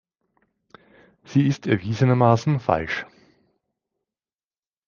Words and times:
Sie 1.25 1.45
ist 1.47 1.67
erwiesenermaßen 1.67 2.59
falsch! 2.59 3.05